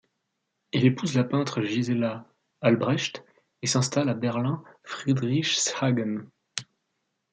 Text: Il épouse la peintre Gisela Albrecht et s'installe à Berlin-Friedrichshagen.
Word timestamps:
Il 0.73 0.83
épouse 0.85 1.13
la 1.13 1.23
peintre 1.23 1.61
Gisela 1.61 2.25
Albrecht 2.61 3.23
et 3.61 3.67
s'installe 3.67 4.09
à 4.09 4.15
Berlin-Friedrichshagen. 4.15 6.25